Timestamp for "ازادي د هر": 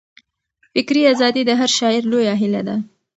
1.13-1.69